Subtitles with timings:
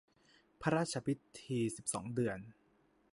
[0.61, 2.39] พระราชพิธีสิบสองเดือน